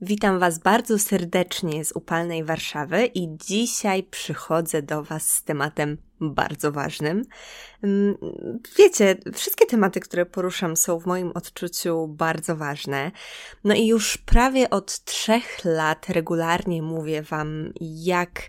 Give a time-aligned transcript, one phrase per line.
[0.00, 6.72] Witam Was bardzo serdecznie z upalnej Warszawy i dzisiaj przychodzę do Was z tematem bardzo
[6.72, 7.24] ważnym.
[7.82, 8.18] Mm,
[8.78, 13.10] wiecie, wszystkie tematy, które poruszam, są w moim odczuciu bardzo ważne.
[13.64, 18.42] No i już prawie od trzech lat regularnie mówię Wam, jak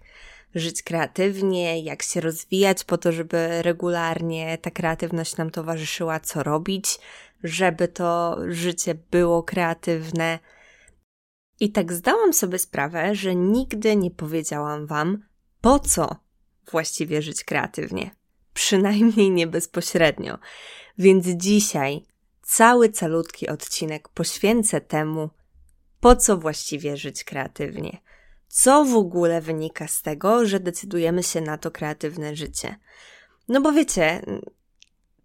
[0.56, 7.00] żyć kreatywnie, jak się rozwijać po to, żeby regularnie ta kreatywność nam towarzyszyła, co robić,
[7.44, 10.40] żeby to życie było kreatywne
[11.60, 15.24] i tak zdałam sobie sprawę, że nigdy nie powiedziałam Wam,
[15.62, 16.16] po co
[16.72, 18.16] właściwie żyć kreatywnie.
[18.54, 20.38] Przynajmniej nie bezpośrednio.
[20.98, 22.06] Więc dzisiaj
[22.42, 25.30] cały calutki odcinek poświęcę temu,
[26.00, 28.02] po co właściwie żyć kreatywnie.
[28.48, 32.76] Co w ogóle wynika z tego, że decydujemy się na to kreatywne życie?
[33.48, 34.22] No bo wiecie,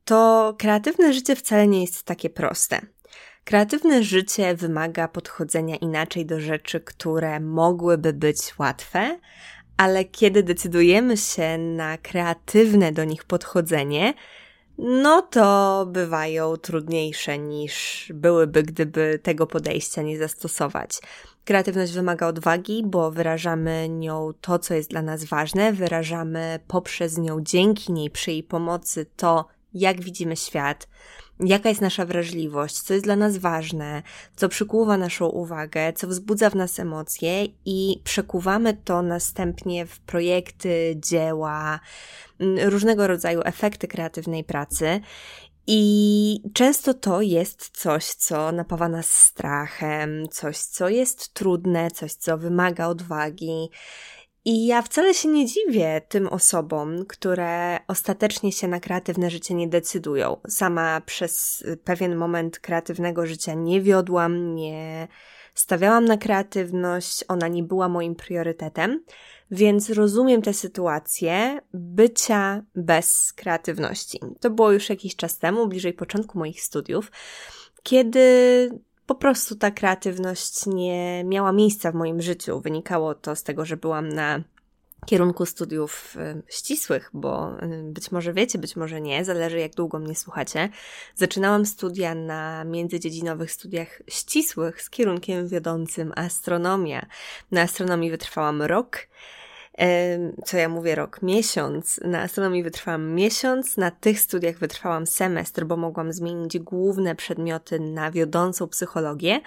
[0.04, 2.86] to kreatywne życie wcale nie jest takie proste.
[3.44, 9.18] Kreatywne życie wymaga podchodzenia inaczej do rzeczy, które mogłyby być łatwe,
[9.76, 14.14] ale kiedy decydujemy się na kreatywne do nich podchodzenie,
[14.78, 20.98] no to bywają trudniejsze niż byłyby, gdyby tego podejścia nie zastosować.
[21.44, 27.40] Kreatywność wymaga odwagi, bo wyrażamy nią to, co jest dla nas ważne, wyrażamy poprzez nią,
[27.40, 30.88] dzięki niej, przy jej pomocy to, jak widzimy świat,
[31.40, 34.02] jaka jest nasza wrażliwość, co jest dla nas ważne,
[34.36, 40.96] co przykuwa naszą uwagę, co wzbudza w nas emocje i przekuwamy to następnie w projekty,
[40.96, 41.80] dzieła,
[42.64, 45.00] różnego rodzaju efekty kreatywnej pracy.
[45.66, 52.38] I często to jest coś, co napawa nas strachem, coś, co jest trudne, coś, co
[52.38, 53.70] wymaga odwagi.
[54.44, 59.68] I ja wcale się nie dziwię tym osobom, które ostatecznie się na kreatywne życie nie
[59.68, 60.36] decydują.
[60.48, 65.08] Sama przez pewien moment kreatywnego życia nie wiodłam, nie
[65.54, 69.04] stawiałam na kreatywność, ona nie była moim priorytetem,
[69.50, 74.20] więc rozumiem tę sytuację bycia bez kreatywności.
[74.40, 77.12] To było już jakiś czas temu, bliżej początku moich studiów,
[77.82, 78.70] kiedy
[79.06, 82.60] po prostu ta kreatywność nie miała miejsca w moim życiu.
[82.60, 84.40] Wynikało to z tego, że byłam na
[85.06, 89.98] kierunku studiów y, ścisłych, bo y, być może wiecie, być może nie, zależy jak długo
[89.98, 90.68] mnie słuchacie.
[91.14, 97.06] Zaczynałam studia na międzydziedzinowych studiach ścisłych z kierunkiem wiodącym astronomia.
[97.50, 98.98] Na astronomii wytrwałam rok
[100.44, 102.00] co ja mówię rok, miesiąc.
[102.04, 108.10] Na astronomii wytrwałam miesiąc, na tych studiach wytrwałam semestr, bo mogłam zmienić główne przedmioty na
[108.10, 109.40] wiodącą psychologię.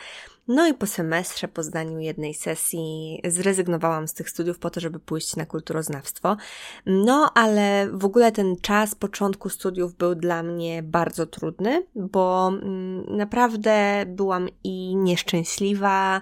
[0.47, 4.99] No i po semestrze, po zdaniu jednej sesji, zrezygnowałam z tych studiów po to, żeby
[4.99, 6.37] pójść na kulturoznawstwo.
[6.85, 13.17] No, ale w ogóle ten czas początku studiów był dla mnie bardzo trudny, bo mm,
[13.17, 16.21] naprawdę byłam i nieszczęśliwa,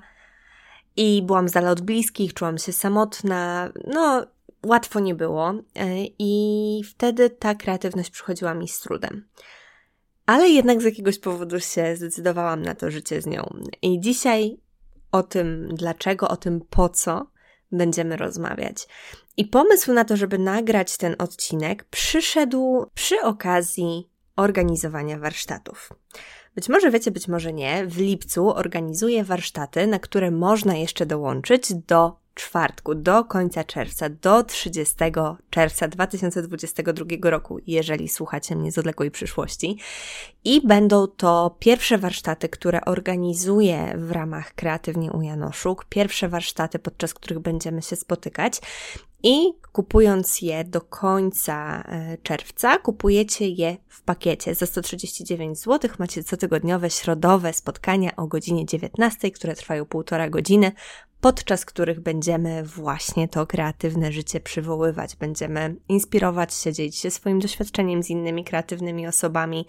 [0.97, 4.25] i byłam z dala od bliskich, czułam się samotna, no
[4.65, 5.85] łatwo nie było e,
[6.19, 9.27] i wtedy ta kreatywność przychodziła mi z trudem.
[10.25, 13.59] Ale jednak z jakiegoś powodu się zdecydowałam na to życie z nią.
[13.81, 14.57] I dzisiaj
[15.11, 17.27] o tym dlaczego, o tym po co
[17.71, 18.87] będziemy rozmawiać.
[19.37, 25.89] I pomysł na to, żeby nagrać ten odcinek przyszedł przy okazji organizowania warsztatów.
[26.55, 31.73] Być może wiecie, być może nie, w lipcu organizuję warsztaty, na które można jeszcze dołączyć
[31.73, 34.95] do czwartku, do końca czerwca, do 30
[35.49, 39.77] czerwca 2022 roku, jeżeli słuchacie mnie z odległej przyszłości.
[40.43, 47.13] I będą to pierwsze warsztaty, które organizuję w ramach Kreatywnie u Janoszuk, pierwsze warsztaty, podczas
[47.13, 48.61] których będziemy się spotykać.
[49.27, 54.55] I kupując je do końca e, czerwca, kupujecie je w pakiecie.
[54.55, 60.71] Za 139 zł macie cotygodniowe, środowe spotkania o godzinie 19, które trwają półtora godziny
[61.21, 65.15] podczas których będziemy właśnie to kreatywne życie przywoływać.
[65.15, 69.65] Będziemy inspirować się, dzielić się swoim doświadczeniem z innymi kreatywnymi osobami.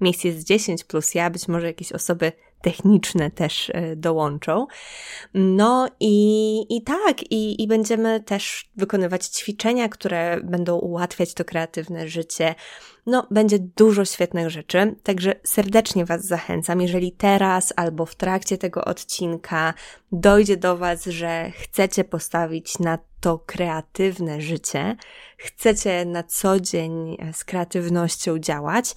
[0.00, 4.66] Miejsc jest 10 plus ja, być może jakieś osoby techniczne też e, dołączą.
[5.34, 12.08] No i, i tak, i, i będziemy też wykonywać ćwiczenia, które będą ułatwiać to kreatywne
[12.08, 12.54] życie.
[13.06, 18.84] No, będzie dużo świetnych rzeczy, także serdecznie Was zachęcam, jeżeli teraz albo w trakcie tego
[18.84, 19.74] odcinka
[20.12, 24.96] dojdzie do Was, że chcecie postawić na to kreatywne życie,
[25.36, 28.94] chcecie na co dzień z kreatywnością działać,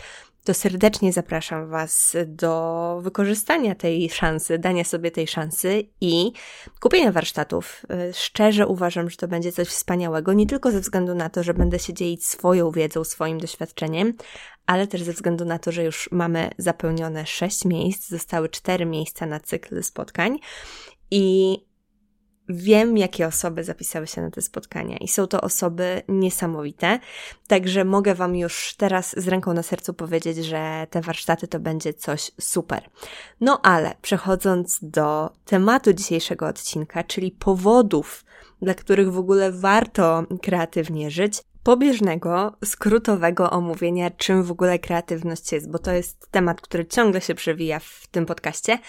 [0.50, 6.32] to serdecznie zapraszam Was do wykorzystania tej szansy, dania sobie tej szansy i
[6.80, 7.86] kupienia warsztatów.
[8.14, 11.80] Szczerze uważam, że to będzie coś wspaniałego, nie tylko ze względu na to, że będę
[11.80, 14.14] się dzielić swoją wiedzą, swoim doświadczeniem,
[14.66, 19.26] ale też ze względu na to, że już mamy zapełnione sześć miejsc, zostały cztery miejsca
[19.26, 20.40] na cykl spotkań
[21.12, 21.58] I
[22.50, 27.00] Wiem, jakie osoby zapisały się na te spotkania i są to osoby niesamowite,
[27.48, 31.94] także mogę Wam już teraz z ręką na sercu powiedzieć, że te warsztaty to będzie
[31.94, 32.90] coś super.
[33.42, 38.26] No ale przechodząc do tematu dzisiejszego odcinka, czyli powodów,
[38.62, 45.72] dla których w ogóle warto kreatywnie żyć, pobieżnego, skrótowego omówienia, czym w ogóle kreatywność jest,
[45.72, 48.80] bo to jest temat, który ciągle się przewija w tym podcaście,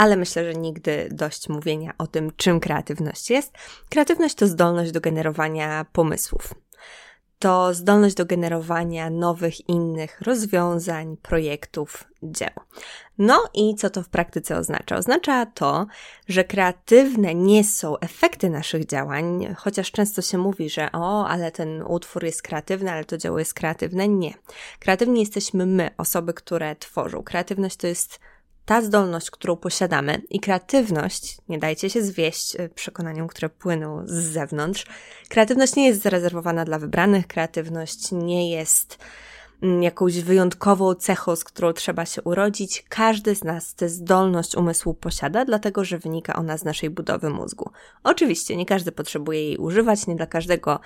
[0.00, 3.52] ale myślę, że nigdy dość mówienia o tym, czym kreatywność jest.
[3.90, 6.54] Kreatywność to zdolność do generowania pomysłów.
[7.38, 12.50] To zdolność do generowania nowych, innych rozwiązań, projektów, dzieł.
[13.18, 14.96] No i co to w praktyce oznacza?
[14.96, 15.86] Oznacza to,
[16.28, 21.82] że kreatywne nie są efekty naszych działań, chociaż często się mówi, że o, ale ten
[21.82, 24.08] utwór jest kreatywny, ale to dzieło jest kreatywne.
[24.08, 24.34] Nie.
[24.78, 27.22] Kreatywni jesteśmy my, osoby, które tworzą.
[27.22, 28.20] Kreatywność to jest
[28.70, 34.12] ta zdolność, którą posiadamy i kreatywność, nie dajcie się zwieść e, przekonaniom, które płyną z
[34.12, 34.86] zewnątrz,
[35.28, 38.98] kreatywność nie jest zarezerwowana dla wybranych, kreatywność nie jest
[39.62, 42.84] mm, jakąś wyjątkową cechą, z którą trzeba się urodzić.
[42.88, 47.70] Każdy z nas tę zdolność umysłu posiada, dlatego że wynika ona z naszej budowy mózgu.
[48.04, 50.80] Oczywiście nie każdy potrzebuje jej używać, nie dla każdego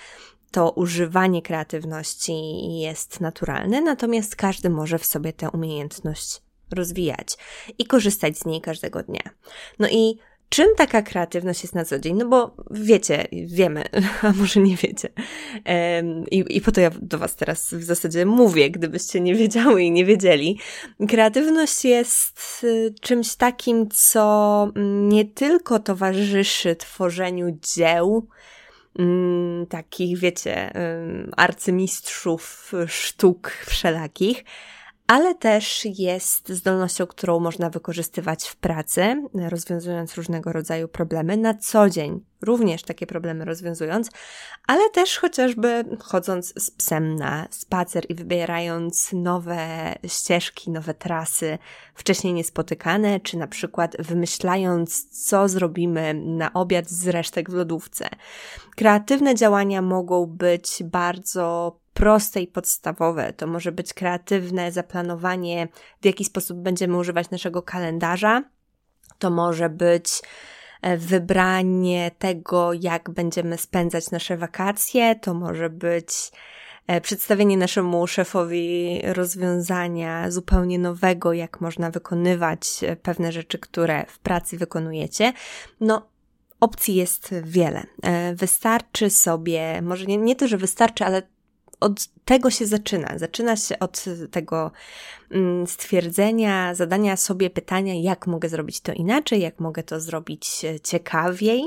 [0.50, 2.32] to używanie kreatywności
[2.80, 6.44] jest naturalne, natomiast każdy może w sobie tę umiejętność
[6.74, 7.36] rozwijać
[7.78, 9.22] i korzystać z niej każdego dnia.
[9.78, 10.18] No i
[10.54, 12.16] czym taka kreatywność jest na co dzień?
[12.16, 13.84] No bo wiecie, wiemy,
[14.22, 15.08] a może nie wiecie.
[16.30, 19.90] I, I po to ja do Was teraz w zasadzie mówię, gdybyście nie wiedziały i
[19.90, 20.58] nie wiedzieli.
[21.08, 24.68] Kreatywność jest y, czymś takim, co
[25.08, 28.28] nie tylko towarzyszy tworzeniu dzieł,
[28.98, 30.72] mm, takich, wiecie,
[31.36, 34.44] arcymistrzów sztuk wszelakich,
[35.06, 41.90] ale też jest zdolnością, którą można wykorzystywać w pracy, rozwiązując różnego rodzaju problemy na co
[41.90, 44.10] dzień, również takie problemy rozwiązując,
[44.66, 51.58] ale też chociażby chodząc z psem na spacer i wybierając nowe ścieżki, nowe trasy
[51.94, 58.08] wcześniej niespotykane, czy na przykład wymyślając, co zrobimy na obiad z resztek w lodówce.
[58.76, 63.32] Kreatywne działania mogą być bardzo proste i podstawowe.
[63.32, 65.68] To może być kreatywne zaplanowanie,
[66.02, 68.42] w jaki sposób będziemy używać naszego kalendarza.
[69.18, 70.22] To może być
[70.82, 75.14] e, wybranie tego, jak będziemy spędzać nasze wakacje.
[75.14, 76.08] To może być
[76.86, 84.18] e, przedstawienie naszemu szefowi rozwiązania zupełnie nowego, jak można wykonywać e, pewne rzeczy, które w
[84.18, 85.32] pracy wykonujecie.
[85.80, 86.08] No,
[86.60, 87.82] opcji jest wiele.
[88.34, 91.22] Wystarczy sobie, może nie, nie to, że wystarczy, ale
[91.80, 93.18] od tego się zaczyna.
[93.18, 94.70] Zaczyna się od tego
[95.30, 100.80] mm, stwierdzenia, zadania sobie pytania, jak mogę zrobić to inaczej, jak mogę to zrobić e,
[100.80, 101.62] ciekawiej,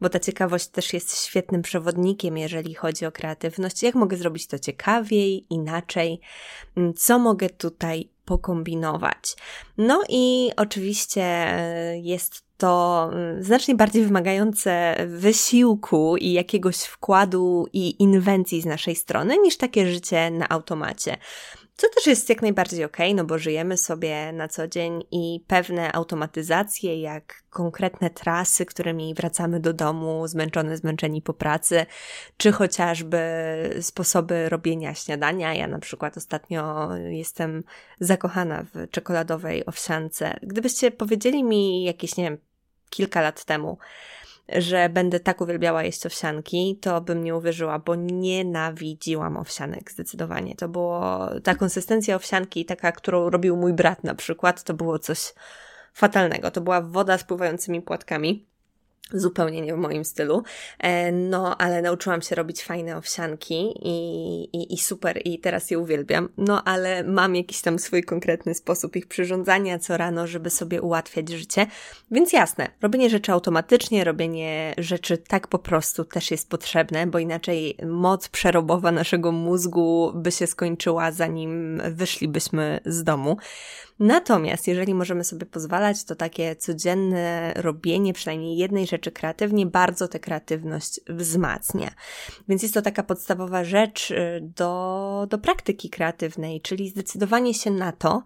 [0.00, 3.82] bo ta ciekawość też jest świetnym przewodnikiem, jeżeli chodzi o kreatywność.
[3.82, 6.20] Jak mogę zrobić to ciekawiej, inaczej,
[6.76, 9.36] mm, co mogę tutaj pokombinować.
[9.78, 18.02] No i oczywiście e, jest to mm, znacznie bardziej wymagające wysiłku i jakiegoś wkładu i
[18.02, 21.16] inwencji z naszej strony niż takie życie na automacie.
[21.80, 25.92] Co też jest jak najbardziej ok, no bo żyjemy sobie na co dzień i pewne
[25.92, 31.86] automatyzacje, jak konkretne trasy, którymi wracamy do domu, zmęczone, zmęczeni po pracy,
[32.36, 33.18] czy chociażby
[33.80, 35.54] sposoby robienia śniadania.
[35.54, 37.64] Ja na przykład ostatnio jestem
[38.00, 40.38] zakochana w czekoladowej owsiance.
[40.42, 42.38] Gdybyście powiedzieli mi jakieś, nie wiem,
[42.90, 43.78] kilka lat temu,
[44.56, 50.54] że będę tak uwielbiała jeść owsianki, to bym nie uwierzyła, bo nienawidziłam owsianek zdecydowanie.
[50.56, 55.34] To było ta konsystencja owsianki, taka, którą robił mój brat na przykład, to było coś
[55.94, 56.50] fatalnego.
[56.50, 58.46] To była woda z pływającymi płatkami
[59.12, 60.42] zupełnie nie w moim stylu.
[60.78, 65.78] E, no, ale nauczyłam się robić fajne owsianki i, i, i, super, i teraz je
[65.78, 66.28] uwielbiam.
[66.38, 71.28] No, ale mam jakiś tam swój konkretny sposób ich przyrządzania co rano, żeby sobie ułatwiać
[71.28, 71.66] życie.
[72.10, 77.76] Więc jasne, robienie rzeczy automatycznie, robienie rzeczy tak po prostu też jest potrzebne, bo inaczej
[77.86, 83.36] moc przerobowa naszego mózgu by się skończyła, zanim wyszlibyśmy z domu.
[83.98, 90.20] Natomiast jeżeli możemy sobie pozwalać, to takie codzienne robienie przynajmniej jednej rzeczy kreatywnie bardzo tę
[90.20, 91.90] kreatywność wzmacnia.
[92.48, 97.92] Więc jest to taka podstawowa rzecz y, do, do praktyki kreatywnej, czyli zdecydowanie się na
[97.92, 98.22] to,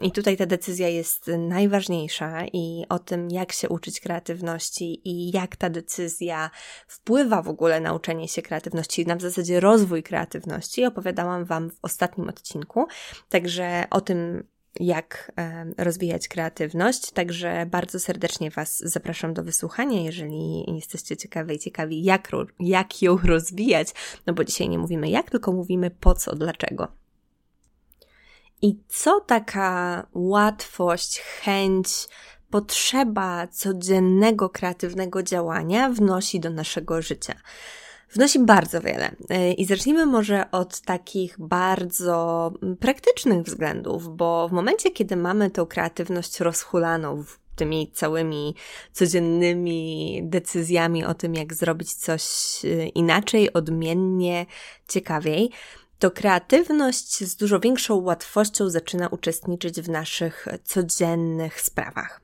[0.00, 5.56] i tutaj ta decyzja jest najważniejsza i o tym, jak się uczyć kreatywności i jak
[5.56, 6.50] ta decyzja
[6.88, 11.78] wpływa w ogóle na uczenie się kreatywności, na w zasadzie rozwój kreatywności, opowiadałam Wam w
[11.82, 12.86] ostatnim odcinku.
[13.28, 14.44] Także o tym,
[14.80, 15.32] jak
[15.78, 17.10] rozwijać kreatywność.
[17.10, 23.16] Także bardzo serdecznie Was zapraszam do wysłuchania, jeżeli jesteście ciekawi i ciekawi, jak, jak ją
[23.24, 23.88] rozwijać.
[24.26, 26.88] No bo dzisiaj nie mówimy jak, tylko mówimy po co, dlaczego.
[28.62, 31.88] I co taka łatwość, chęć,
[32.50, 37.34] potrzeba codziennego kreatywnego działania wnosi do naszego życia?
[38.14, 39.10] Wnosi bardzo wiele.
[39.30, 45.66] E, I zacznijmy może od takich bardzo praktycznych względów, bo w momencie, kiedy mamy tą
[45.66, 47.24] kreatywność rozhulaną
[47.56, 48.54] tymi całymi
[48.92, 52.22] codziennymi decyzjami o tym, jak zrobić coś
[52.64, 54.46] e, inaczej, odmiennie,
[54.88, 55.50] ciekawiej,
[55.98, 62.23] to kreatywność z dużo większą łatwością zaczyna uczestniczyć w naszych codziennych sprawach.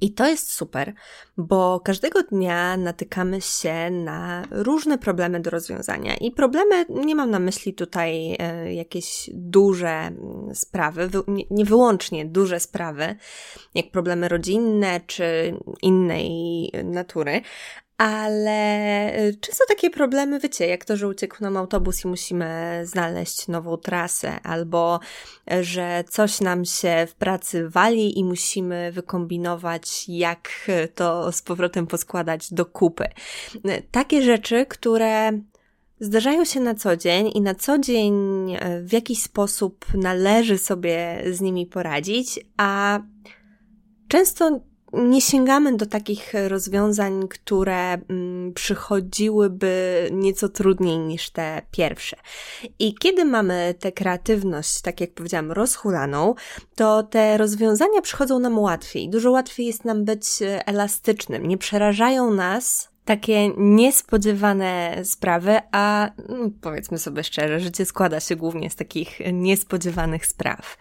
[0.00, 0.92] I to jest super,
[1.36, 6.16] bo każdego dnia natykamy się na różne problemy do rozwiązania.
[6.16, 11.10] I problemy, nie mam na myśli tutaj e, jakieś duże mm, sprawy,
[11.50, 13.16] nie wyłącznie duże sprawy,
[13.74, 17.42] jak problemy rodzinne czy innej natury,
[18.00, 23.48] ale y, często takie problemy, wiecie, jak to, że uciekł nam autobus i musimy znaleźć
[23.48, 25.00] nową trasę, albo
[25.52, 30.50] y, że coś nam się w pracy wali i musimy wykombinować, jak
[30.94, 33.04] to z powrotem poskładać do kupy.
[33.54, 35.32] Y, takie rzeczy, które
[36.00, 38.14] zdarzają się na co dzień i na co dzień
[38.82, 43.00] w jakiś sposób należy sobie z nimi poradzić, a
[44.08, 44.60] często
[44.92, 52.16] nie sięgamy do takich rozwiązań, które mm, przychodziłyby nieco trudniej niż te pierwsze.
[52.78, 56.34] I kiedy mamy tę kreatywność, tak jak powiedziałam, rozhulaną,
[56.74, 59.10] to te rozwiązania przychodzą nam łatwiej.
[59.10, 60.24] Dużo łatwiej jest nam być
[60.66, 61.46] elastycznym.
[61.46, 68.70] Nie przerażają nas takie niespodziewane sprawy, a no, powiedzmy sobie szczerze, życie składa się głównie
[68.70, 70.76] z takich niespodziewanych spraw.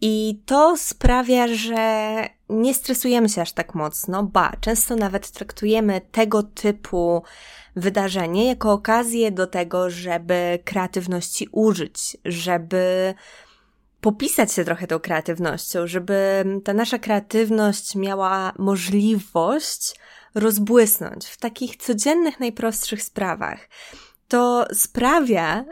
[0.00, 6.42] I to sprawia, że nie stresujemy się aż tak mocno, ba, często nawet traktujemy tego
[6.42, 7.22] typu
[7.76, 13.14] wydarzenie jako okazję do tego, żeby kreatywności użyć, żeby
[14.00, 19.94] popisać się trochę tą kreatywnością, żeby ta nasza kreatywność miała możliwość
[20.34, 23.68] rozbłysnąć w takich codziennych, najprostszych sprawach
[24.28, 25.64] to sprawia,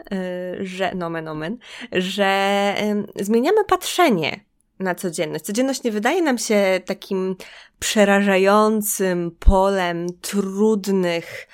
[0.61, 1.57] y, że, nomen omen,
[1.91, 2.73] że
[3.15, 4.39] zmieniamy patrzenie
[4.79, 5.45] na codzienność.
[5.45, 7.35] Codzienność nie wydaje nam się takim
[7.79, 11.47] przerażającym polem trudnych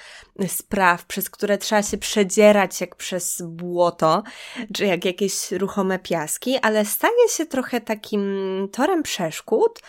[0.47, 4.23] spraw, przez które trzeba się przedzierać jak przez błoto,
[4.73, 8.23] czy jak jakieś ruchome piaski, ale staje się trochę takim
[8.71, 9.79] torem przeszkód,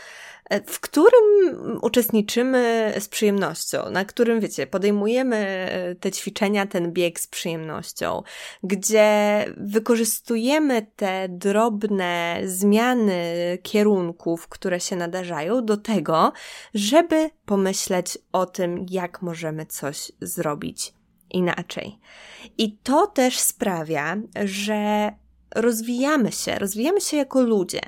[0.67, 7.27] w którym uczestniczymy z przyjemnością, na którym, wiecie, podejmujemy e, te ćwiczenia, ten bieg z
[7.27, 8.23] przyjemnością,
[8.63, 13.23] gdzie wykorzystujemy te drobne zmiany
[13.63, 16.33] kierunków, które się nadarzają, do tego,
[16.75, 20.95] żeby pomyśleć o tym, jak możemy coś zrobić
[21.31, 21.99] inaczej.
[22.59, 25.11] I to też sprawia, że
[25.55, 27.81] rozwijamy się, rozwijamy się jako ludzie.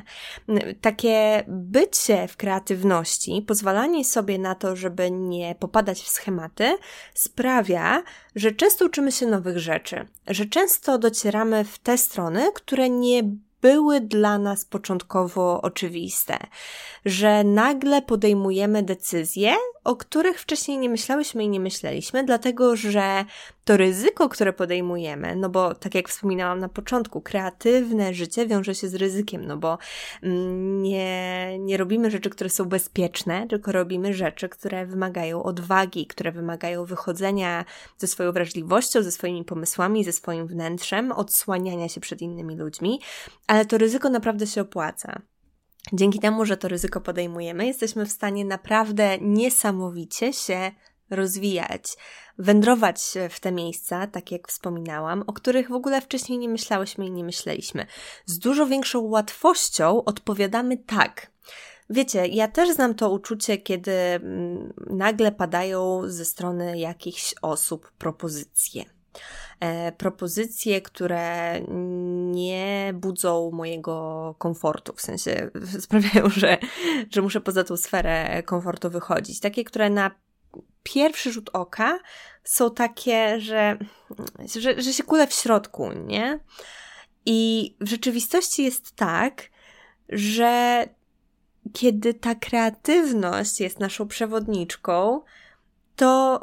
[0.80, 6.78] Takie bycie w kreatywności, pozwalanie sobie na to, żeby nie popadać w schematy,
[7.14, 8.02] sprawia,
[8.34, 13.22] że często uczymy się nowych rzeczy, że często docieramy w te strony, które nie
[13.66, 16.38] były dla nas początkowo oczywiste,
[17.04, 19.54] że nagle podejmujemy decyzje,
[19.84, 23.24] o których wcześniej nie myślałyśmy i nie myśleliśmy, dlatego że
[23.64, 28.88] to ryzyko, które podejmujemy, no bo tak jak wspominałam na początku, kreatywne życie wiąże się
[28.88, 29.78] z ryzykiem, no bo
[30.22, 36.32] mm, nie, nie robimy rzeczy, które są bezpieczne, tylko robimy rzeczy, które wymagają odwagi, które
[36.32, 37.64] wymagają wychodzenia
[37.98, 43.00] ze swoją wrażliwością, ze swoimi pomysłami, ze swoim wnętrzem, odsłaniania się przed innymi ludźmi,
[43.56, 45.22] ale to ryzyko naprawdę się opłaca.
[45.92, 50.70] Dzięki temu, że to ryzyko podejmujemy, jesteśmy w stanie naprawdę niesamowicie się
[51.10, 51.84] rozwijać,
[52.38, 57.10] wędrować w te miejsca, tak jak wspominałam, o których w ogóle wcześniej nie myślałyśmy i
[57.10, 57.86] nie myśleliśmy.
[58.26, 61.30] Z dużo większą łatwością odpowiadamy tak.
[61.90, 68.84] Wiecie, ja też znam to uczucie, kiedy mm, nagle padają ze strony jakichś osób propozycje
[69.60, 71.54] E, propozycje, które
[72.44, 75.50] nie budzą mojego komfortu, w sensie
[75.80, 76.58] sprawiają, że,
[77.10, 79.40] że muszę poza tą sferę komfortu wychodzić.
[79.40, 80.10] Takie, które na
[80.82, 81.98] pierwszy rzut oka
[82.44, 83.78] są takie, że,
[84.60, 86.40] że, że się kule w środku, nie?
[87.26, 89.42] I w rzeczywistości jest tak,
[90.08, 90.84] że
[91.72, 95.20] kiedy ta kreatywność jest naszą przewodniczką,
[95.96, 96.40] to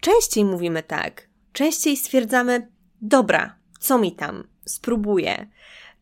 [0.00, 2.68] częściej mówimy tak częściej stwierdzamy,
[3.02, 5.46] dobra, co mi tam, spróbuję.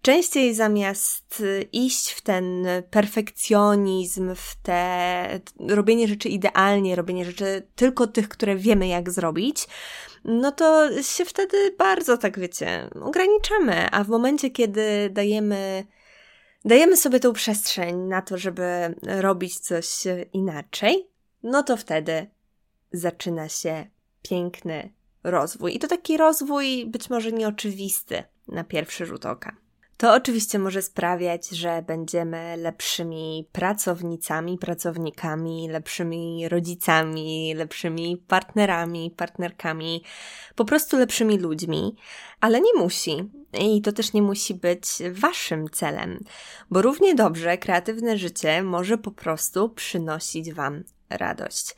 [0.02, 1.42] Częściej zamiast
[1.72, 8.88] iść w ten perfekcjonizm, w te robienie rzeczy idealnie, robienie rzeczy tylko tych, które wiemy
[8.88, 9.66] jak zrobić,
[10.24, 13.90] no to się wtedy bardzo, tak wiecie, ograniczamy.
[13.90, 15.86] A w momencie, kiedy dajemy,
[16.64, 19.86] dajemy sobie tą przestrzeń na to, żeby robić coś
[20.32, 21.08] inaczej,
[21.42, 22.26] no to wtedy
[22.92, 23.86] zaczyna się
[24.22, 24.92] piękny
[25.24, 25.76] rozwój.
[25.76, 29.56] I to taki rozwój być może nieoczywisty na pierwszy rzut oka.
[29.96, 40.02] To oczywiście może sprawiać, że będziemy lepszymi pracownicami, pracownikami, lepszymi rodzicami, lepszymi partnerami, partnerkami,
[40.54, 41.96] po prostu lepszymi ludźmi,
[42.40, 43.30] ale nie musi.
[43.60, 46.20] I to też nie musi być waszym celem,
[46.70, 51.74] bo równie dobrze kreatywne życie może po prostu przynosić wam radość.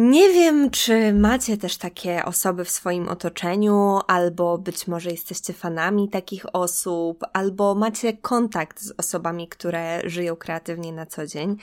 [0.00, 6.08] Nie wiem, czy macie też takie osoby w swoim otoczeniu, albo być może jesteście fanami
[6.08, 11.56] takich osób, albo macie kontakt z osobami, które żyją kreatywnie na co dzień.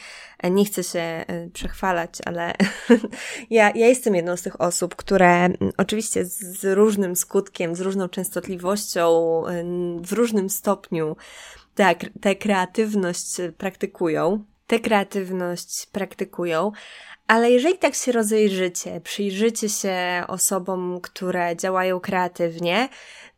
[0.51, 2.54] Nie chcę się e, przechwalać, ale
[3.50, 9.42] ja, ja jestem jedną z tych osób, które oczywiście z różnym skutkiem, z różną częstotliwością,
[10.01, 11.15] w różnym stopniu
[12.22, 13.27] tę kreatywność
[13.58, 14.44] praktykują.
[14.68, 16.72] Tę kreatywność praktykują,
[17.27, 22.89] ale jeżeli tak się rozejrzycie, przyjrzycie się osobom, które działają kreatywnie,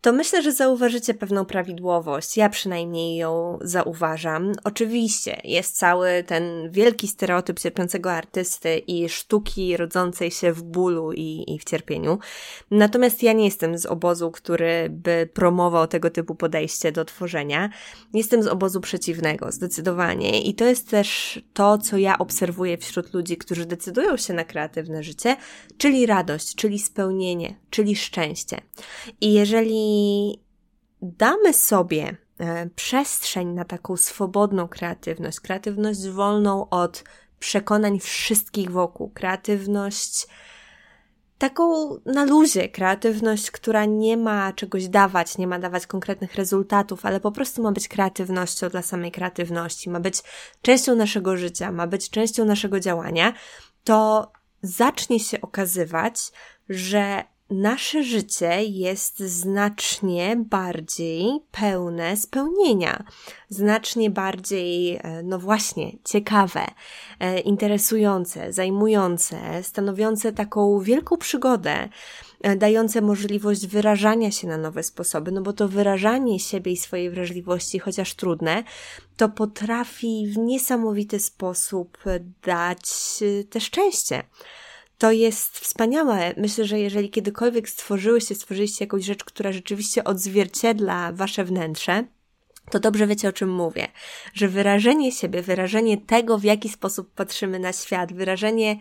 [0.01, 2.37] to myślę, że zauważycie pewną prawidłowość.
[2.37, 4.51] Ja przynajmniej ją zauważam.
[4.63, 11.43] Oczywiście jest cały ten wielki stereotyp cierpiącego artysty i sztuki rodzącej się w bólu i,
[11.47, 12.19] i w cierpieniu.
[12.71, 17.69] Natomiast ja nie jestem z obozu, który by promował tego typu podejście do tworzenia.
[18.13, 20.41] Jestem z obozu przeciwnego, zdecydowanie.
[20.41, 25.03] I to jest też to, co ja obserwuję wśród ludzi, którzy decydują się na kreatywne
[25.03, 25.35] życie,
[25.77, 28.61] czyli radość, czyli spełnienie, czyli szczęście.
[29.21, 30.39] I jeżeli
[31.01, 37.03] damy sobie e, przestrzeń na taką swobodną kreatywność, kreatywność wolną od
[37.39, 40.27] przekonań wszystkich wokół, kreatywność
[41.37, 47.19] taką na luzie, kreatywność, która nie ma czegoś dawać, nie ma dawać konkretnych rezultatów, ale
[47.19, 50.23] po prostu ma być kreatywnością dla samej kreatywności, ma być
[50.61, 53.33] częścią naszego życia, ma być częścią naszego działania,
[53.87, 56.31] to zacznie się okazywać,
[56.69, 63.03] że nasze życie jest znacznie bardziej pełne spełnienia,
[63.49, 66.65] znacznie bardziej, e, no właśnie, ciekawe,
[67.19, 71.89] e, interesujące, zajmujące, stanowiące taką wielką przygodę,
[72.41, 77.09] e, dające możliwość wyrażania się na nowe sposoby, no bo to wyrażanie siebie i swojej
[77.09, 78.63] wrażliwości, chociaż trudne,
[79.17, 81.97] to potrafi w niesamowity sposób
[82.43, 82.79] dać
[83.49, 84.23] też szczęście
[84.97, 86.33] to jest wspaniałe.
[86.37, 92.03] Myślę, że jeżeli kiedykolwiek stworzyłyście, stworzyliście jakąś rzecz, która rzeczywiście odzwierciedla wasze wnętrze,
[92.71, 93.87] to dobrze wiecie, o czym mówię.
[94.33, 98.79] Że wyrażenie siebie, wyrażenie tego, w jaki sposób patrzymy na świat, wyrażenie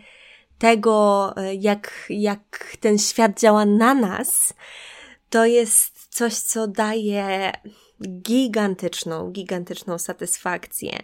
[0.57, 4.53] tego, e, jak, jak ten świat działa na nas,
[5.29, 7.51] to jest coś, co daje
[8.03, 10.99] gigantyczną, gigantyczną satysfakcję.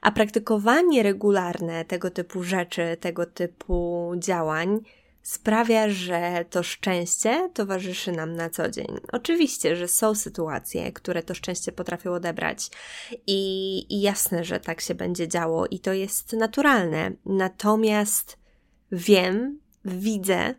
[0.00, 4.80] A praktykowanie regularne tego typu rzeczy, tego typu działań
[5.22, 8.86] sprawia, że to szczęście towarzyszy nam na co dzień.
[9.12, 12.70] Oczywiście, że są sytuacje, które to szczęście potrafią odebrać
[13.26, 17.12] i, i jasne, że tak się będzie działo i to jest naturalne.
[17.26, 18.38] Natomiast
[18.92, 20.54] wiem, widzę,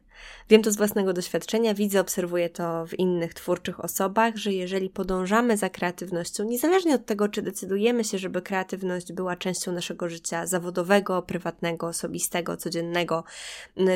[0.50, 5.58] Wiem to z własnego doświadczenia, widzę, obserwuję to w innych twórczych osobach, że jeżeli podążamy
[5.58, 11.22] za kreatywnością, niezależnie od tego, czy decydujemy się, żeby kreatywność była częścią naszego życia zawodowego,
[11.22, 13.24] prywatnego, osobistego, codziennego,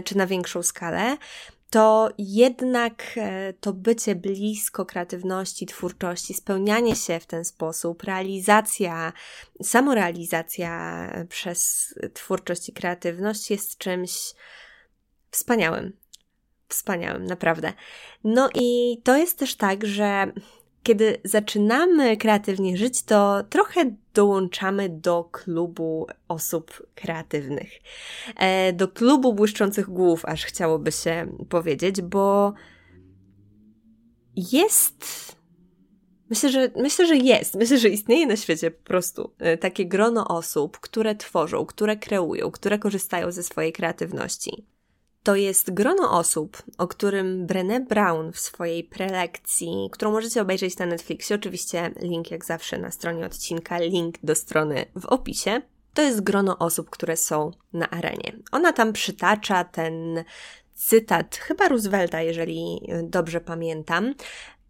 [0.04, 1.18] czy na większą skalę,
[1.70, 9.14] to jednak e, to bycie blisko kreatywności, twórczości, spełnianie się w ten sposób, realizacja,
[9.64, 14.34] samorealizacja przez twórczość i kreatywność jest czymś
[15.32, 16.03] wspaniałym
[16.74, 17.74] wspaniałym, naprawdę.
[18.24, 20.32] No i to jest też tak, że
[20.84, 27.72] kiedy zaczynamy kreatywnie żyć, to trochę dołączamy do klubu osób kreatywnych.
[28.36, 32.54] E, do klubu błyszczących głów, aż chciałoby się powiedzieć, bo
[34.36, 35.34] jest.
[36.30, 37.56] Myślę, że, myślę, że jest.
[37.56, 42.52] Myślę, że istnieje na świecie po prostu e, takie grono osób, które tworzą, które kreują,
[42.52, 44.66] które korzystają ze swojej kreatywności.
[45.24, 50.86] To jest grono osób, o którym Brené Brown w swojej prelekcji, którą możecie obejrzeć na
[50.86, 55.62] Netflixie, oczywiście link jak zawsze na stronie odcinka, link do strony w opisie.
[55.94, 58.34] To jest grono osób, które są na arenie.
[58.52, 60.24] Ona tam przytacza ten
[60.74, 64.14] cytat, chyba Roosevelta, jeżeli dobrze pamiętam,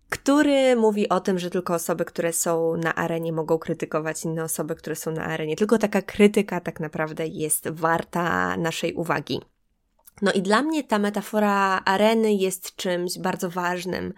[0.09, 4.75] który mówi o tym, że tylko osoby, które są na arenie, mogą krytykować inne osoby,
[4.75, 5.55] które są na arenie.
[5.55, 9.41] Tylko taka krytyka tak naprawdę jest warta naszej uwagi.
[10.21, 14.13] No i dla mnie ta metafora areny jest czymś bardzo ważnym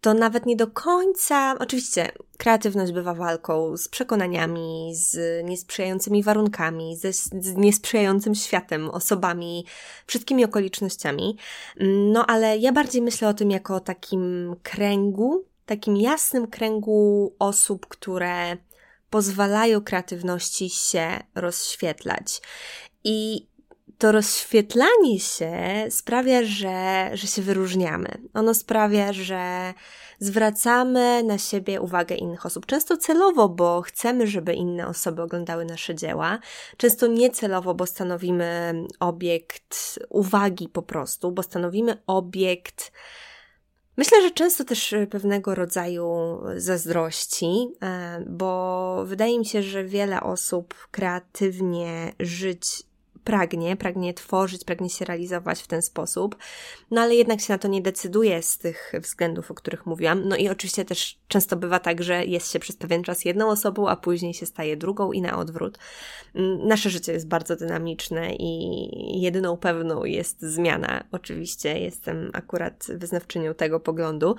[0.00, 7.12] to nawet nie do końca, oczywiście kreatywność bywa walką z przekonaniami, z niesprzyjającymi warunkami, ze,
[7.12, 9.66] z niesprzyjającym światem, osobami,
[10.06, 11.36] wszystkimi okolicznościami.
[12.12, 18.56] No ale ja bardziej myślę o tym jako takim kręgu, takim jasnym kręgu osób, które
[19.10, 22.42] pozwalają kreatywności się rozświetlać.
[23.04, 23.46] I
[24.00, 25.52] to rozświetlanie się
[25.90, 28.08] sprawia, że, że się wyróżniamy.
[28.34, 29.74] Ono sprawia, że
[30.18, 32.66] zwracamy na siebie uwagę innych osób.
[32.66, 36.38] Często celowo, bo chcemy, żeby inne osoby oglądały nasze dzieła.
[36.76, 42.92] Często niecelowo, bo stanowimy obiekt uwagi po prostu, bo stanowimy obiekt.
[43.96, 50.74] Myślę, że często też pewnego rodzaju zazdrości, e, bo wydaje mi się, że wiele osób
[50.90, 52.89] kreatywnie żyć
[53.30, 56.36] pragnie, pragnie tworzyć, pragnie się realizować w ten sposób,
[56.90, 60.28] no ale jednak się na to nie decyduje z tych względów, o których mówiłam.
[60.28, 63.88] No i oczywiście też często bywa tak, że jest się przez pewien czas jedną osobą,
[63.88, 65.78] a później się staje drugą i na odwrót.
[66.34, 71.04] Mm, nasze życie jest bardzo dynamiczne i jedyną pewną jest zmiana.
[71.12, 74.36] Oczywiście jestem akurat wyznawczynią tego poglądu.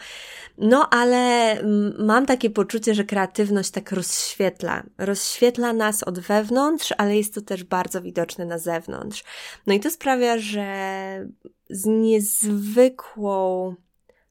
[0.58, 1.56] No ale
[2.00, 4.84] mam takie poczucie, że kreatywność tak rozświetla.
[4.98, 9.24] Rozświetla nas od wewnątrz, ale jest to też bardzo widoczne na zewnątrz zewnątrz.
[9.68, 11.28] No i to sprawia, że
[11.70, 13.76] z niezwykłą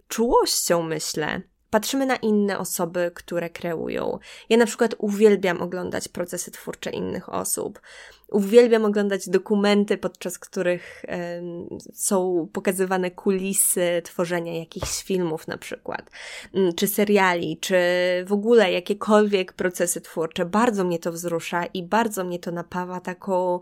[0.08, 4.18] czułością, myślę, patrzymy na inne osoby, które kreują.
[4.48, 7.80] Ja na przykład uwielbiam oglądać procesy twórcze innych osób.
[8.28, 11.04] Uwielbiam oglądać dokumenty, podczas których
[11.94, 16.10] są pokazywane kulisy tworzenia jakichś filmów na przykład,
[16.54, 17.76] y, czy seriali, czy
[18.26, 20.44] w ogóle jakiekolwiek procesy twórcze.
[20.44, 23.60] Bardzo mnie to wzrusza i bardzo mnie to napawa taką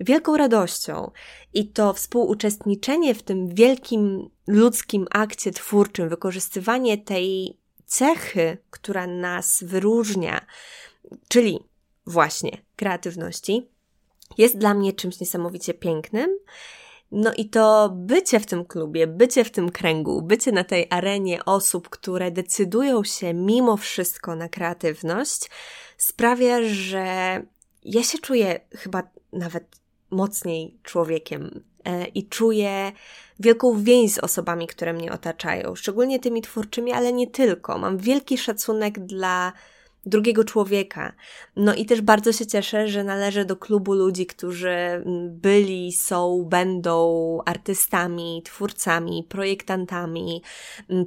[0.00, 1.10] wielką radością
[1.54, 10.46] i to współuczestniczenie w tym wielkim ludzkim akcie twórczym, wykorzystywanie tej cechy, która nas wyróżnia,
[11.28, 11.60] czyli
[12.06, 13.68] właśnie kreatywności,
[14.38, 16.38] jest dla mnie czymś niesamowicie pięknym.
[17.12, 21.44] No i to bycie w tym klubie, bycie w tym kręgu, bycie na tej arenie
[21.44, 25.50] osób, które decydują się mimo wszystko na kreatywność,
[25.96, 27.06] sprawia, że
[27.84, 29.80] ja się czuję chyba nawet
[30.10, 32.92] mocniej człowiekiem e, i czuję
[33.40, 37.78] wielką więź z osobami, które mnie otaczają, szczególnie tymi twórczymi, ale nie tylko.
[37.78, 39.52] Mam wielki szacunek dla
[40.06, 41.12] drugiego człowieka.
[41.56, 44.76] No i też bardzo się cieszę, że należę do klubu ludzi, którzy
[45.28, 50.42] byli, są, będą artystami, twórcami, projektantami,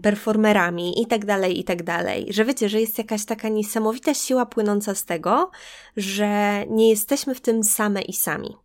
[0.02, 2.28] performerami i tak dalej, i tak dalej.
[2.30, 5.52] Że wiecie, że jest jakaś taka niesamowita siła płynąca z tego,
[5.98, 8.58] że nie jesteśmy w tym same i sami.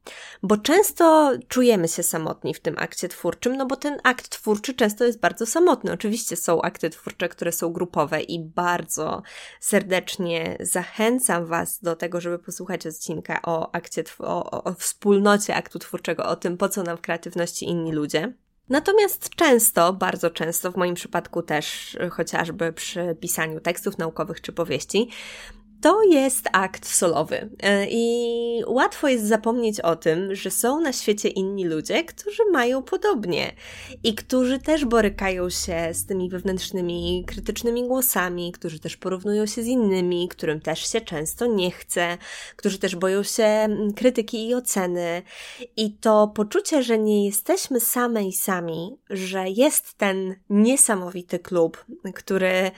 [0.42, 5.04] Bo często czujemy się samotni w tym akcie twórczym, no bo ten akt twórczy często
[5.04, 5.92] jest bardzo samotny.
[5.92, 9.22] Oczywiście są akty twórcze, które są grupowe i bardzo
[9.60, 15.78] serdecznie serdecznie zachęcam Was do tego, żeby posłuchać odcinka o akcie, o, o wspólnocie aktu
[15.78, 18.32] twórczego, o tym, po co nam w kreatywności inni ludzie.
[18.68, 25.10] Natomiast często, bardzo często, w moim przypadku też, chociażby przy pisaniu tekstów naukowych czy powieści,
[25.80, 31.28] to jest akt solowy e, i łatwo jest zapomnieć o tym, że są na świecie
[31.28, 33.52] inni ludzie, którzy mają podobnie
[34.02, 39.66] i którzy też borykają się z tymi wewnętrznymi, krytycznymi głosami, którzy też porównują się z
[39.66, 42.18] innymi, którym też się często nie chce,
[42.56, 45.22] którzy też boją się mm, krytyki i oceny.
[45.76, 52.70] I to poczucie, że nie jesteśmy same i sami, że jest ten niesamowity klub, który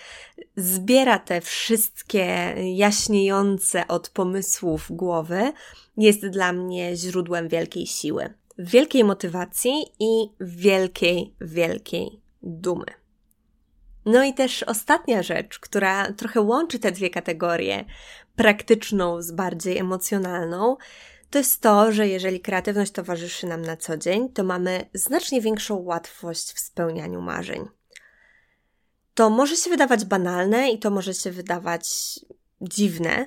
[0.56, 2.54] zbiera te wszystkie
[2.90, 5.52] jaśniejące od pomysłów głowy,
[5.96, 12.84] jest dla mnie źródłem wielkiej siły, wielkiej motywacji i wielkiej, wielkiej dumy.
[14.04, 17.84] No i też ostatnia rzecz, która trochę łączy te dwie kategorie,
[18.36, 20.76] praktyczną z bardziej emocjonalną,
[21.30, 25.76] to jest to, że jeżeli kreatywność towarzyszy nam na co dzień, to mamy znacznie większą
[25.76, 27.68] łatwość w spełnianiu marzeń.
[29.14, 31.84] To może się wydawać banalne i to może się wydawać
[32.60, 33.26] dziwne,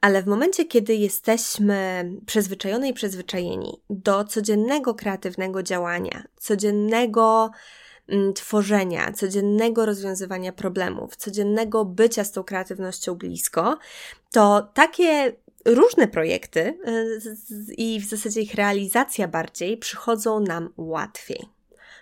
[0.00, 7.50] ale w momencie, kiedy jesteśmy przyzwyczajone i przyzwyczajeni do codziennego kreatywnego działania, codziennego
[8.08, 13.78] mm, tworzenia, codziennego rozwiązywania problemów, codziennego bycia z tą kreatywnością blisko,
[14.32, 15.32] to takie
[15.64, 21.55] różne projekty y, i w zasadzie ich realizacja bardziej przychodzą nam łatwiej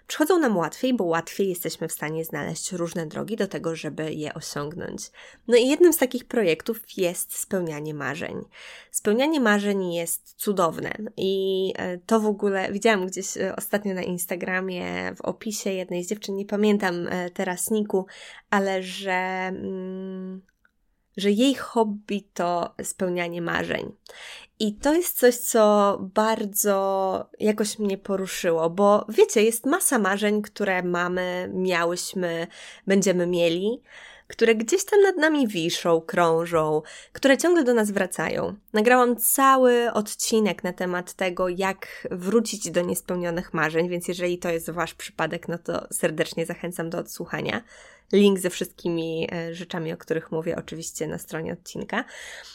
[0.06, 4.34] przychodzą nam łatwiej, bo łatwiej jesteśmy w stanie znaleźć różne drogi do tego, żeby je
[4.34, 5.10] osiągnąć.
[5.48, 8.44] No i jednym z takich projektów jest spełnianie marzeń.
[8.90, 15.14] Spełnianie marzeń jest cudowne i e, to w ogóle widziałam gdzieś e, ostatnio na Instagramie
[15.16, 18.06] w opisie jednej z dziewczyn, nie pamiętam e, teraz niku,
[18.50, 19.12] ale że.
[19.48, 20.42] Mm,
[21.16, 23.92] że jej hobby to spełnianie marzeń.
[24.64, 30.82] I to jest coś, co bardzo jakoś mnie poruszyło, bo wiecie, jest masa marzeń, które
[30.82, 32.46] mamy, miałyśmy,
[32.86, 33.82] będziemy mieli,
[34.26, 36.82] które gdzieś tam nad nami wiszą, krążą,
[37.12, 38.54] które ciągle do nas wracają.
[38.72, 44.70] Nagrałam cały odcinek na temat tego, jak wrócić do niespełnionych marzeń, więc jeżeli to jest
[44.70, 47.62] Wasz przypadek, no to serdecznie zachęcam do odsłuchania.
[48.12, 52.04] Link ze wszystkimi e, rzeczami, o których mówię, oczywiście na stronie odcinka.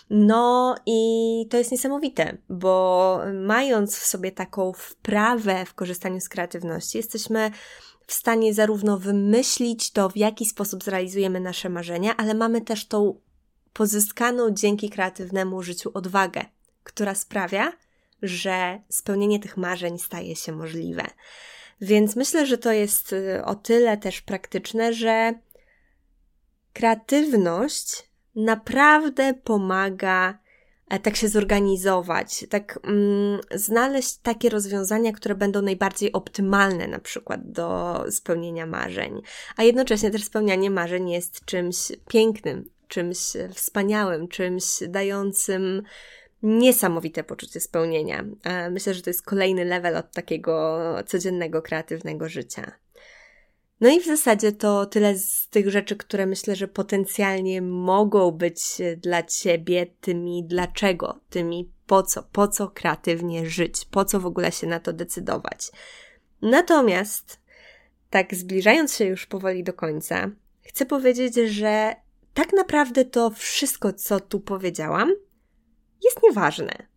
[0.09, 6.97] No i to jest niesamowite, bo mając w sobie taką wprawę w korzystaniu z kreatywności,
[6.97, 7.51] jesteśmy
[8.09, 13.21] w stanie zarówno wymyślić to, w jaki sposób zrealizujemy nasze marzenia, ale mamy też tą
[13.73, 16.45] pozyskaną dzięki kreatywnemu życiu odwagę,
[16.83, 17.73] która sprawia,
[18.21, 21.03] że spełnienie tych marzeń staje się możliwe.
[21.81, 25.33] Więc myślę, że to jest y, o tyle też praktyczne, że
[26.73, 30.38] kreatywność naprawdę pomaga
[30.97, 38.03] tak się zorganizować, tak mm, znaleźć takie rozwiązania, które będą najbardziej optymalne na przykład do
[38.09, 39.21] spełnienia marzeń.
[39.57, 43.17] A jednocześnie też spełnianie marzeń jest czymś pięknym, czymś
[43.53, 45.83] wspaniałym, czymś dającym
[46.43, 48.25] niesamowite poczucie spełnienia.
[48.71, 52.71] Myślę, że to jest kolejny level od takiego codziennego, kreatywnego życia.
[53.81, 58.61] No i w zasadzie to tyle z tych rzeczy, które myślę, że potencjalnie mogą być
[58.97, 64.51] dla ciebie tymi dlaczego, tymi po co, po co kreatywnie żyć, po co w ogóle
[64.51, 65.71] się na to decydować.
[66.41, 67.39] Natomiast,
[68.09, 70.29] tak zbliżając się już powoli do końca,
[70.61, 71.95] chcę powiedzieć, że
[72.33, 75.13] tak naprawdę to wszystko, co tu powiedziałam,
[76.03, 76.87] jest nieważne.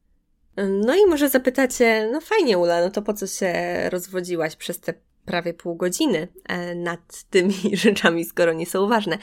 [0.56, 3.52] No i może zapytacie, no fajnie Ula, no to po co się
[3.90, 7.54] rozwodziłaś przez te prawie pół godziny e, nad tymi
[7.84, 9.18] rzeczami, skoro nie są ważne.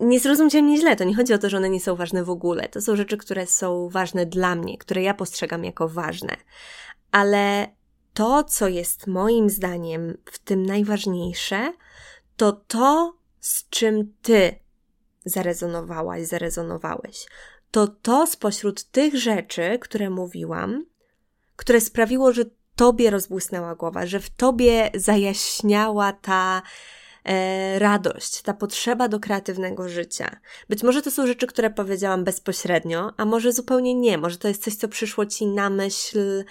[0.00, 2.30] Nie zrozumcie mnie źle, to nie chodzi o to, że one nie są ważne w
[2.30, 2.68] ogóle.
[2.68, 6.36] To są rzeczy, które są ważne dla mnie, które ja postrzegam jako ważne.
[7.10, 7.68] Ale
[8.14, 11.72] to, co jest moim zdaniem w tym najważniejsze,
[12.36, 14.54] to to, z czym ty
[15.24, 17.26] zarezonowałaś, zarezonowałeś
[17.72, 20.86] to to spośród tych rzeczy, które mówiłam,
[21.56, 22.44] które sprawiło, że
[22.82, 26.62] tobie rozbłysnęła głowa, że w tobie zajaśniała ta
[27.24, 30.36] e, radość, ta potrzeba do kreatywnego życia.
[30.68, 34.18] Być może to są rzeczy, które powiedziałam bezpośrednio, a może zupełnie nie.
[34.18, 36.44] Może to jest coś, co przyszło ci na myśl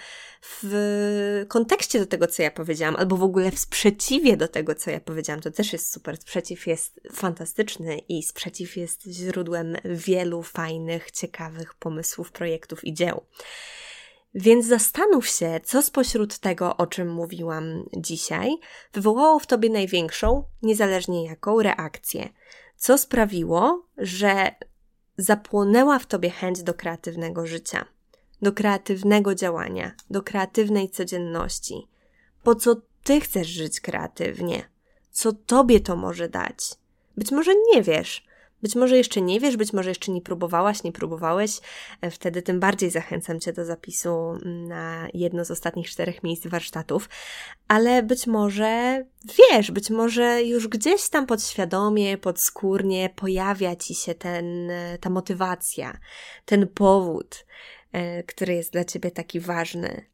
[0.62, 4.90] w kontekście do tego, co ja powiedziałam, albo w ogóle w sprzeciwie do tego, co
[4.90, 5.40] ja powiedziałam.
[5.40, 6.16] To też jest super.
[6.16, 13.22] Sprzeciw jest fantastyczny i sprzeciw jest źródłem wielu fajnych, ciekawych pomysłów, projektów i dzieł.
[14.34, 18.56] Więc zastanów się, co spośród tego, o czym mówiłam dzisiaj,
[18.92, 22.28] wywołało w tobie największą, niezależnie jaką, reakcję.
[22.76, 24.54] Co sprawiło, że
[25.16, 27.84] zapłonęła w tobie chęć do kreatywnego życia,
[28.42, 31.88] do kreatywnego działania, do kreatywnej codzienności.
[32.42, 34.68] Po co ty chcesz żyć kreatywnie?
[35.10, 36.58] Co tobie to może dać?
[37.16, 38.24] Być może nie wiesz,
[38.62, 41.60] być może jeszcze nie wiesz, być może jeszcze nie próbowałaś, nie próbowałeś,
[42.00, 47.08] e, wtedy tym bardziej zachęcam Cię do zapisu na jedno z ostatnich czterech miejsc warsztatów,
[47.68, 49.04] ale być może
[49.38, 55.98] wiesz, być może już gdzieś tam podświadomie, podskórnie pojawia Ci się ten, e, ta motywacja,
[56.44, 57.46] ten powód,
[57.92, 60.11] e, który jest dla Ciebie taki ważny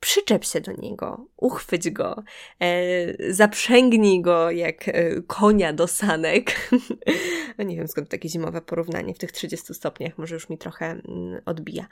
[0.00, 2.22] przyczep się do niego, uchwyć go,
[2.60, 6.70] e, zaprzęgnij go jak e, konia do sanek.
[7.58, 11.40] nie wiem skąd takie zimowe porównanie w tych 30 stopniach, może już mi trochę mm,
[11.44, 11.86] odbija.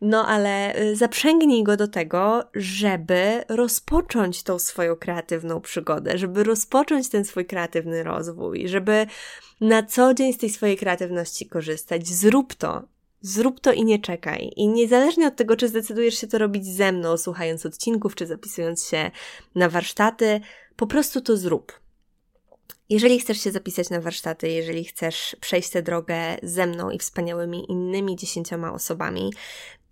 [0.00, 7.08] No ale e, zaprzęgnij go do tego, żeby rozpocząć tą swoją kreatywną przygodę, żeby rozpocząć
[7.08, 9.06] ten swój kreatywny rozwój, żeby
[9.60, 12.08] na co dzień z tej swojej kreatywności korzystać.
[12.08, 12.82] Zrób to,
[13.22, 14.52] Zrób to i nie czekaj.
[14.56, 18.88] I niezależnie od tego, czy zdecydujesz się to robić ze mną, słuchając odcinków, czy zapisując
[18.88, 19.10] się
[19.54, 20.40] na warsztaty,
[20.76, 21.80] po prostu to zrób.
[22.88, 27.70] Jeżeli chcesz się zapisać na warsztaty, jeżeli chcesz przejść tę drogę ze mną i wspaniałymi
[27.70, 29.32] innymi dziesięcioma osobami,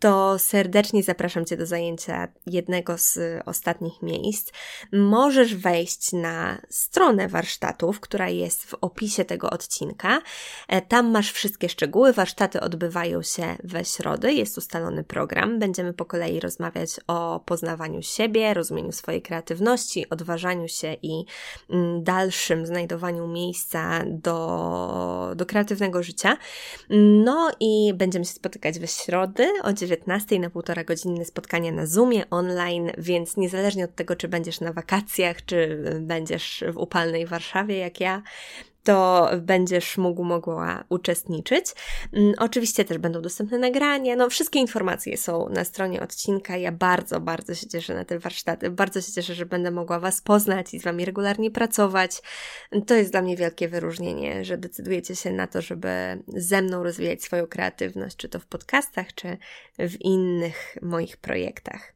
[0.01, 4.53] to serdecznie zapraszam Cię do zajęcia jednego z ostatnich miejsc.
[4.93, 10.23] Możesz wejść na stronę warsztatów, która jest w opisie tego odcinka.
[10.69, 12.13] E, tam masz wszystkie szczegóły.
[12.13, 15.59] Warsztaty odbywają się we środę, jest ustalony program.
[15.59, 21.25] Będziemy po kolei rozmawiać o poznawaniu siebie, rozumieniu swojej kreatywności, odważaniu się i
[21.71, 26.37] mm, dalszym znajdowaniu miejsca do, do kreatywnego życia.
[27.25, 32.31] No i będziemy się spotykać we środę o 19 na półtora godzinne spotkanie na Zoomie
[32.31, 38.01] online, więc niezależnie od tego, czy będziesz na wakacjach, czy będziesz w upalnej Warszawie jak
[38.01, 38.23] ja,
[38.85, 41.67] to będziesz mógł, mogła uczestniczyć.
[42.13, 46.57] Mm, oczywiście też będą dostępne nagrania, no wszystkie informacje są na stronie odcinka.
[46.57, 50.23] Ja bardzo, bardzo się cieszę na te warsztaty, bardzo się cieszę, że będę mogła Was
[50.23, 52.23] poznać i z Wami regularnie pracować.
[52.87, 57.23] To jest dla mnie wielkie wyróżnienie, że decydujecie się na to, żeby ze mną rozwijać
[57.23, 59.39] swoją kreatywność, czy to w podcastach, czy
[59.79, 61.95] w innych moich projektach.